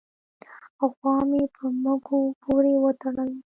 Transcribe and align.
غوا 0.95 1.15
مې 1.29 1.43
په 1.55 1.63
مږوي 1.83 2.29
پورې 2.43 2.73
و 2.81 2.85
تړله 3.01 3.37